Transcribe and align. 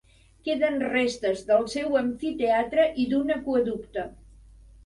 Queden 0.45 0.79
restes 0.93 1.43
del 1.51 1.67
seu 1.75 1.99
amfiteatre 2.01 2.87
i 3.05 3.07
d'un 3.13 3.37
aqüeducte. 3.39 4.09